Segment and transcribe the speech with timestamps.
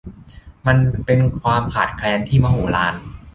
[0.67, 2.95] มันเป็นความขาดแคลนที่มโหฬาร